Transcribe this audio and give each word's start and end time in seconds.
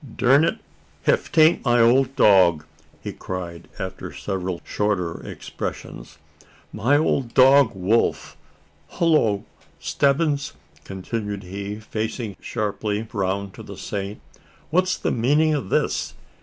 "Durn 0.17 0.43
it, 0.45 0.57
ef 1.05 1.31
'taint 1.31 1.63
my 1.63 1.79
ole 1.79 2.05
dog!" 2.05 2.65
cried 3.19 3.67
he, 3.77 3.83
after 3.83 4.11
several 4.11 4.59
shorter 4.63 5.23
exclamations 5.23 6.17
"my 6.73 6.97
ole 6.97 7.21
dog 7.21 7.75
Wolf! 7.75 8.35
Hullo, 8.93 9.45
Stebbins!" 9.79 10.53
continued 10.85 11.43
he, 11.43 11.79
facing 11.79 12.35
sharply 12.41 13.07
round 13.13 13.53
to 13.53 13.61
the 13.61 13.77
Saint; 13.77 14.19
"what's 14.71 14.97
the 14.97 15.11
meanin' 15.11 15.53
o' 15.53 15.61
this? 15.61 16.15